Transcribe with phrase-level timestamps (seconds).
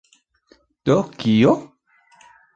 [0.89, 1.53] Do kio?!